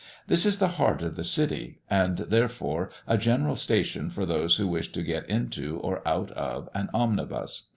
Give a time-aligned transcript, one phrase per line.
[0.25, 4.67] This is the heart of the city, and, therefore, a general station for those who
[4.67, 7.67] wish to get into or out of an omnibus.